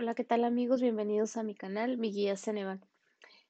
Hola, 0.00 0.14
¿qué 0.14 0.22
tal 0.22 0.44
amigos? 0.44 0.80
Bienvenidos 0.80 1.36
a 1.36 1.42
mi 1.42 1.56
canal, 1.56 1.98
mi 1.98 2.12
guía 2.12 2.36
Ceneval. 2.36 2.80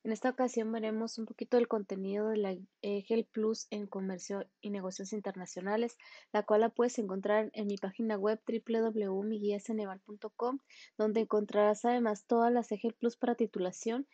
En 0.03 0.13
esta 0.13 0.31
ocasión 0.31 0.73
veremos 0.73 1.19
un 1.19 1.27
poquito 1.27 1.59
del 1.59 1.69
contenido 1.69 2.31
de 2.31 2.39
la 2.39 2.57
EGEL 2.81 3.27
Plus 3.27 3.67
en 3.69 3.87
comercio 3.87 4.47
y 4.63 4.71
negocios 4.71 5.13
internacionales, 5.13 5.99
la 6.33 6.45
cual 6.45 6.63
la 6.63 6.71
puedes 6.71 6.99
encontrar 6.99 7.51
en 7.53 7.67
mi 7.67 7.77
página 7.77 8.17
web 8.17 8.41
www.miguiaceneval.com, 8.49 10.61
donde 10.97 11.21
encontrarás 11.21 11.85
además 11.85 12.25
todas 12.27 12.51
las 12.51 12.73
EGEL 12.73 12.95
Plus 12.95 13.19
para 13.19 13.35
titulación. 13.35 14.09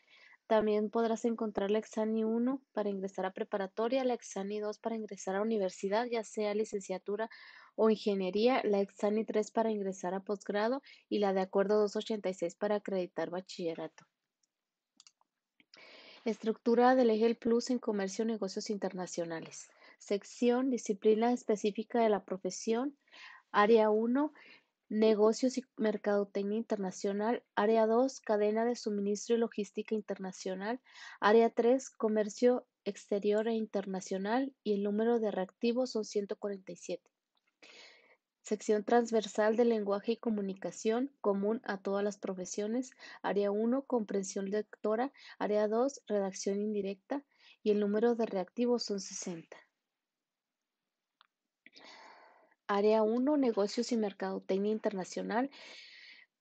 También 0.48 0.91
podrás 0.91 1.25
encontrar 1.27 1.71
la 1.71 1.79
Exani 1.79 2.25
1 2.25 2.61
para 2.73 2.91
ingresar 2.91 3.27
a 3.27 3.32
preparatoria, 3.32 4.05
la 4.05 4.14
Exani 4.14 4.59
2 4.59 4.80
para 4.80 4.96
ingresar 4.96 5.37
a 5.37 5.41
universidad, 5.41 6.07
ya 6.07 6.25
sea 6.25 6.53
licenciatura 6.53 7.30
o 7.77 7.91
ingeniería, 7.91 8.62
la 8.64 8.80
Exani 8.80 9.25
3 9.25 9.50
para 9.50 9.70
ingresar 9.70 10.14
a 10.14 10.20
posgrado 10.20 10.82
y 11.09 11.18
la 11.18 11.32
de 11.32 11.40
acuerdo 11.40 11.80
286 11.80 12.54
para 12.54 12.77
acreditar 12.77 13.30
bachillerato. 13.30 14.07
Estructura 16.25 16.94
del 16.94 17.11
EGEL 17.11 17.36
Plus 17.36 17.68
en 17.68 17.79
Comercio 17.79 18.25
y 18.25 18.29
Negocios 18.29 18.71
Internacionales. 18.71 19.68
Sección, 19.99 20.71
disciplina 20.71 21.32
específica 21.32 22.00
de 22.00 22.08
la 22.08 22.25
profesión. 22.25 22.96
Área 23.52 23.91
1, 23.91 24.32
negocios 24.88 25.58
y 25.58 25.64
mercadotecnia 25.77 26.57
internacional. 26.57 27.43
Área 27.54 27.86
2, 27.86 28.21
cadena 28.21 28.64
de 28.64 28.75
suministro 28.75 29.36
y 29.36 29.38
logística 29.38 29.94
internacional. 29.94 30.80
Área 31.21 31.50
3, 31.50 31.91
comercio 31.91 32.66
exterior 32.84 33.47
e 33.47 33.52
internacional. 33.52 34.55
Y 34.62 34.72
el 34.72 34.83
número 34.83 35.20
de 35.20 35.30
reactivos 35.30 35.91
son 35.91 36.06
147. 36.06 37.14
Sección 38.44 38.84
transversal 38.84 39.56
de 39.56 39.64
lenguaje 39.64 40.12
y 40.12 40.16
comunicación, 40.19 41.11
común 41.22 41.62
a 41.64 41.78
todas 41.78 42.05
las 42.05 42.19
profesiones. 42.19 42.91
Área 43.22 43.50
1, 43.50 43.86
comprensión 43.86 44.50
lectora. 44.50 45.12
Área 45.39 45.66
2, 45.66 46.02
redacción 46.06 46.60
indirecta. 46.60 47.24
Y 47.62 47.70
el 47.70 47.80
número 47.80 48.14
de 48.16 48.27
reactivos 48.27 48.82
son 48.82 49.00
60. 49.00 49.56
Área 52.66 53.02
1, 53.02 53.38
negocios 53.38 53.92
y 53.92 53.96
mercadotecnia 53.96 54.72
internacional. 54.72 55.50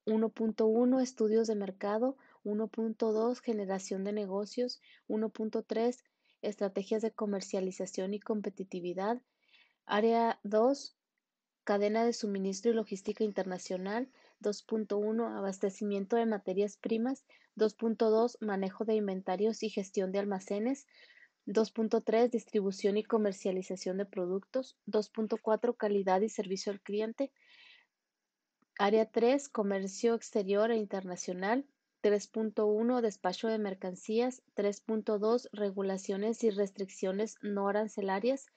1.1, 0.06 1.02
estudios 1.02 1.48
de 1.48 1.56
mercado. 1.56 2.18
1.2, 2.44 3.40
generación 3.40 4.04
de 4.04 4.12
negocios. 4.12 4.82
1.3, 5.08 6.04
estrategias 6.42 7.02
de 7.02 7.14
comercialización 7.14 8.14
y 8.14 8.20
competitividad. 8.20 9.22
Área 9.86 10.42
2, 10.44 10.98
cadena 11.64 12.06
de 12.06 12.14
suministro 12.14 12.72
y 12.72 12.74
logística 12.74 13.24
internacional, 13.24 14.10
2.1 14.42 15.38
abastecimiento 15.38 16.16
de 16.16 16.26
materias 16.26 16.78
primas, 16.78 17.26
2.2 17.56 18.38
manejo 18.42 18.86
de 18.86 18.96
inventarios 18.96 19.64
y 19.64 19.70
gestión 19.70 20.12
de 20.12 20.20
almacenes, 20.20 20.88
2.3 21.46 22.30
distribución 22.30 22.98
y 22.98 23.04
comercialización 23.04 23.98
de 23.98 24.06
productos, 24.06 24.78
2.4 24.88 25.76
calidad 25.76 26.22
y 26.22 26.30
servicio 26.30 26.72
al 26.72 26.82
cliente, 26.82 27.32
área 28.78 29.06
3 29.06 29.50
comercio 29.50 30.16
exterior 30.16 30.72
e 30.72 30.78
internacional, 30.78 31.66
3.1 32.02 33.02
despacho 33.02 33.48
de 33.48 33.60
mercancías, 33.60 34.42
3.2 34.56 35.48
regulaciones 35.54 36.44
y 36.44 36.50
restricciones 36.50 37.38
no 37.42 37.70
arancelarias, 37.70 38.48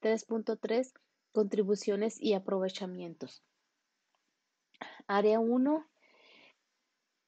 3.3 0.00 0.92
contribuciones 1.38 2.20
y 2.20 2.34
aprovechamientos. 2.34 3.44
Área 5.06 5.38
1. 5.38 5.86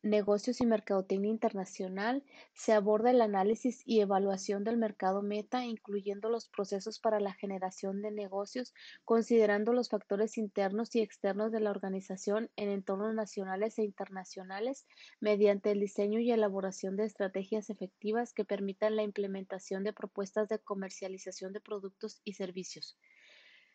Negocios 0.02 0.60
y 0.60 0.66
mercadotecnia 0.66 1.30
internacional. 1.30 2.24
Se 2.52 2.72
aborda 2.72 3.12
el 3.12 3.20
análisis 3.20 3.84
y 3.86 4.00
evaluación 4.00 4.64
del 4.64 4.78
mercado 4.78 5.22
meta, 5.22 5.64
incluyendo 5.64 6.28
los 6.28 6.48
procesos 6.48 6.98
para 6.98 7.20
la 7.20 7.34
generación 7.34 8.02
de 8.02 8.10
negocios, 8.10 8.74
considerando 9.04 9.72
los 9.72 9.88
factores 9.88 10.38
internos 10.38 10.96
y 10.96 11.02
externos 11.02 11.52
de 11.52 11.60
la 11.60 11.70
organización 11.70 12.50
en 12.56 12.68
entornos 12.68 13.14
nacionales 13.14 13.78
e 13.78 13.84
internacionales, 13.84 14.88
mediante 15.20 15.70
el 15.70 15.78
diseño 15.78 16.18
y 16.18 16.32
elaboración 16.32 16.96
de 16.96 17.04
estrategias 17.04 17.70
efectivas 17.70 18.32
que 18.32 18.44
permitan 18.44 18.96
la 18.96 19.04
implementación 19.04 19.84
de 19.84 19.92
propuestas 19.92 20.48
de 20.48 20.58
comercialización 20.58 21.52
de 21.52 21.60
productos 21.60 22.20
y 22.24 22.32
servicios. 22.32 22.98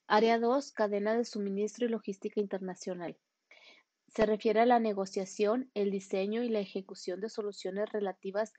Área 0.07 0.37
2. 0.37 0.71
Cadena 0.71 1.17
de 1.17 1.25
suministro 1.25 1.87
y 1.87 1.89
logística 1.89 2.39
internacional. 2.39 3.17
Se 4.07 4.27
refiere 4.27 4.59
a 4.59 4.67
la 4.67 4.79
negociación, 4.79 5.71
el 5.73 5.89
diseño 5.89 6.43
y 6.43 6.49
la 6.49 6.59
ejecución 6.59 7.21
de 7.21 7.29
soluciones 7.29 7.91
relativas 7.91 8.53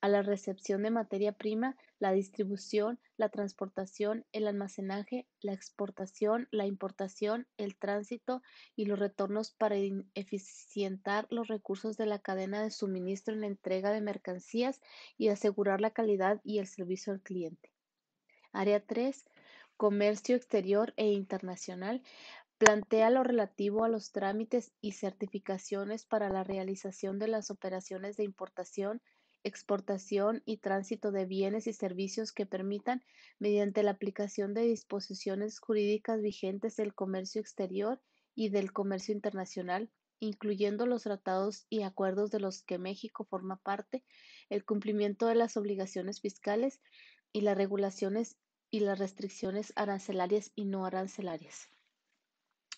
a 0.00 0.08
la 0.08 0.22
recepción 0.22 0.82
de 0.82 0.90
materia 0.90 1.30
prima, 1.30 1.76
la 2.00 2.10
distribución, 2.10 2.98
la 3.16 3.28
transportación, 3.28 4.26
el 4.32 4.48
almacenaje, 4.48 5.28
la 5.40 5.52
exportación, 5.52 6.48
la 6.50 6.66
importación, 6.66 7.46
el 7.58 7.76
tránsito 7.76 8.42
y 8.74 8.86
los 8.86 8.98
retornos 8.98 9.52
para 9.52 9.76
eficientar 10.14 11.28
los 11.30 11.46
recursos 11.46 11.96
de 11.96 12.06
la 12.06 12.18
cadena 12.18 12.60
de 12.60 12.72
suministro 12.72 13.34
en 13.34 13.42
la 13.42 13.46
entrega 13.46 13.92
de 13.92 14.00
mercancías 14.00 14.80
y 15.16 15.28
asegurar 15.28 15.80
la 15.80 15.92
calidad 15.92 16.40
y 16.42 16.58
el 16.58 16.66
servicio 16.66 17.12
al 17.12 17.22
cliente. 17.22 17.70
Área 18.52 18.84
3. 18.84 19.24
Comercio 19.78 20.34
Exterior 20.34 20.92
e 20.96 21.06
Internacional 21.12 22.02
plantea 22.58 23.10
lo 23.10 23.22
relativo 23.22 23.84
a 23.84 23.88
los 23.88 24.10
trámites 24.10 24.74
y 24.80 24.92
certificaciones 24.92 26.04
para 26.04 26.28
la 26.30 26.42
realización 26.42 27.20
de 27.20 27.28
las 27.28 27.50
operaciones 27.50 28.16
de 28.16 28.24
importación, 28.24 29.02
exportación 29.44 30.42
y 30.44 30.58
tránsito 30.58 31.12
de 31.12 31.26
bienes 31.26 31.68
y 31.68 31.72
servicios 31.72 32.32
que 32.32 32.44
permitan, 32.44 33.04
mediante 33.38 33.84
la 33.84 33.92
aplicación 33.92 34.52
de 34.52 34.62
disposiciones 34.62 35.60
jurídicas 35.60 36.20
vigentes 36.22 36.74
del 36.74 36.92
comercio 36.94 37.40
exterior 37.40 38.02
y 38.34 38.48
del 38.48 38.72
comercio 38.72 39.14
internacional, 39.14 39.92
incluyendo 40.18 40.86
los 40.86 41.04
tratados 41.04 41.66
y 41.70 41.82
acuerdos 41.82 42.32
de 42.32 42.40
los 42.40 42.64
que 42.64 42.78
México 42.78 43.24
forma 43.24 43.60
parte, 43.62 44.04
el 44.48 44.64
cumplimiento 44.64 45.26
de 45.28 45.36
las 45.36 45.56
obligaciones 45.56 46.20
fiscales 46.20 46.82
y 47.32 47.42
las 47.42 47.56
regulaciones 47.56 48.38
y 48.70 48.80
las 48.80 48.98
restricciones 48.98 49.72
arancelarias 49.76 50.52
y 50.54 50.64
no 50.64 50.84
arancelarias. 50.84 51.68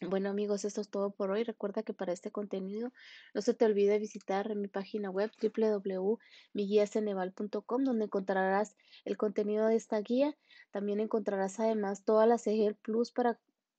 Bueno 0.08 0.30
amigos, 0.30 0.64
esto 0.64 0.80
es 0.80 0.88
todo 0.88 1.10
por 1.10 1.30
hoy. 1.30 1.44
Recuerda 1.44 1.82
que 1.82 1.92
para 1.92 2.14
este 2.14 2.30
contenido 2.30 2.90
no 3.34 3.42
se 3.42 3.52
te 3.52 3.66
olvide 3.66 3.98
visitar 3.98 4.56
mi 4.56 4.66
página 4.66 5.10
web 5.10 5.30
www.miguiaceneval.com 5.42 7.84
donde 7.84 8.06
encontrarás 8.06 8.74
el 9.04 9.18
contenido 9.18 9.66
de 9.66 9.76
esta 9.76 10.00
guía. 10.00 10.34
También 10.70 11.00
encontrarás 11.00 11.60
además 11.60 12.02
todas 12.02 12.26
las 12.26 12.46
EGEL 12.46 12.76
Plus 12.76 13.12
para 13.12 13.38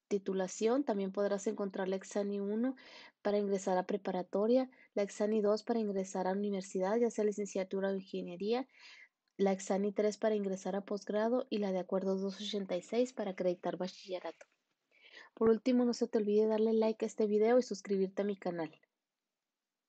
titulación. 0.09 0.83
También 0.83 1.11
podrás 1.11 1.47
encontrar 1.47 1.88
la 1.88 1.95
Exani 1.95 2.39
1 2.39 2.75
para 3.23 3.39
ingresar 3.39 3.79
a 3.79 3.88
preparatoria, 3.88 4.69
la 4.93 5.01
Exani 5.01 5.41
2 5.41 5.63
para 5.63 5.79
ingresar 5.79 6.28
a 6.28 6.33
universidad, 6.33 6.97
ya 6.97 7.09
sea 7.09 7.25
licenciatura 7.25 7.89
o 7.89 7.95
ingeniería, 7.95 8.67
la 9.38 9.52
Exani 9.52 9.92
3 9.92 10.18
para 10.18 10.36
ingresar 10.36 10.75
a 10.75 10.81
posgrado 10.81 11.47
y 11.50 11.58
la 11.58 11.72
de 11.72 11.80
acuerdo 11.80 12.16
286 12.18 13.14
para 13.14 13.31
acreditar 13.31 13.78
bachillerato. 13.78 14.46
Por 15.34 15.50
último, 15.50 15.86
no 15.86 15.94
se 15.94 16.08
te 16.08 16.18
olvide 16.18 16.47
darle 16.47 16.74
like 16.74 17.06
a 17.06 17.08
este 17.08 17.28
video 17.28 17.58
y 17.58 17.64
suscribirte 17.64 18.22
a 18.22 18.25
mi 18.25 18.36
canal. 18.36 18.72